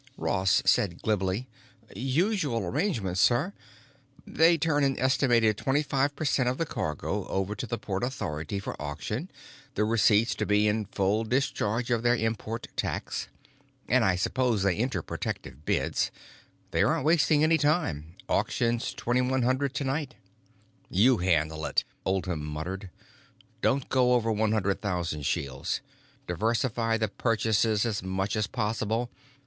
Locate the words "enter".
14.77-15.03